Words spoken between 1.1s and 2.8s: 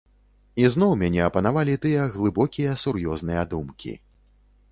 апанавалі тыя глыбокія,